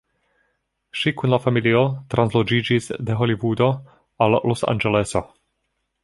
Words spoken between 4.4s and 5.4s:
Losanĝeleso.